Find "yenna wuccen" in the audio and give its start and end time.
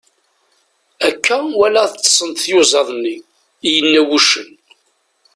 3.75-4.49